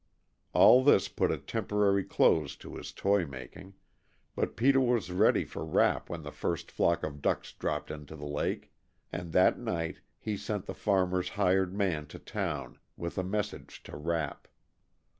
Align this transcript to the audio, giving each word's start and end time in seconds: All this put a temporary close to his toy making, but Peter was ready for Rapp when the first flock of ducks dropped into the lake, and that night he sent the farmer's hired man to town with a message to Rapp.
All 0.53 0.83
this 0.83 1.07
put 1.07 1.29
a 1.29 1.37
temporary 1.37 2.03
close 2.03 2.55
to 2.55 2.73
his 2.75 2.91
toy 2.91 3.23
making, 3.27 3.75
but 4.35 4.55
Peter 4.55 4.79
was 4.81 5.11
ready 5.11 5.45
for 5.45 5.63
Rapp 5.63 6.09
when 6.09 6.23
the 6.23 6.31
first 6.31 6.71
flock 6.71 7.03
of 7.03 7.21
ducks 7.21 7.53
dropped 7.53 7.91
into 7.91 8.15
the 8.15 8.25
lake, 8.25 8.71
and 9.13 9.31
that 9.33 9.59
night 9.59 10.01
he 10.17 10.37
sent 10.37 10.65
the 10.65 10.73
farmer's 10.73 11.29
hired 11.29 11.75
man 11.75 12.07
to 12.07 12.17
town 12.17 12.79
with 12.97 13.19
a 13.19 13.23
message 13.23 13.83
to 13.83 13.95
Rapp. 13.95 14.47